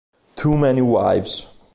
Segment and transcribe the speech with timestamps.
[0.35, 1.47] Too Many Wives